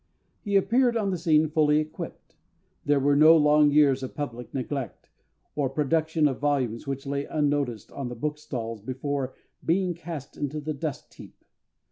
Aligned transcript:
He 0.41 0.55
appeared 0.55 0.97
on 0.97 1.11
the 1.11 1.17
scene 1.19 1.47
fully 1.47 1.77
equipped. 1.77 2.35
There 2.85 2.99
were 2.99 3.15
no 3.15 3.37
long 3.37 3.69
years 3.69 4.01
of 4.01 4.15
public 4.15 4.51
neglect, 4.51 5.11
or 5.53 5.69
production 5.69 6.27
of 6.27 6.39
volumes 6.39 6.87
which 6.87 7.05
lay 7.05 7.25
unnoticed 7.25 7.91
on 7.91 8.07
the 8.09 8.15
bookstalls 8.15 8.81
before 8.81 9.35
being 9.63 9.93
cast 9.93 10.37
into 10.37 10.59
the 10.59 10.73
dust 10.73 11.13
heap. 11.13 11.35